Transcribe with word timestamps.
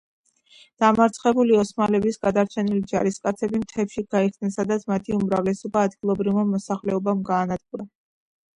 დამარცხებული 0.83 1.57
ოსმალების 1.63 2.17
გადარჩენილი 2.23 2.81
ჯარისკაცები 2.93 3.61
მთებში 3.65 4.05
გაიქცნენ, 4.17 4.55
სადაც 4.57 4.89
მათი 4.95 5.17
უმრავლესობა 5.21 5.87
ადგილობრივმა 5.91 6.49
მოსახლეობამ 6.57 7.25
გაანადგურა. 7.33 7.91